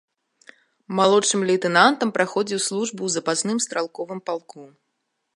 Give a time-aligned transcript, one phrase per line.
[0.99, 4.63] Малодшым лейтэнантам праходзіў службу ў запасным стралковым палку.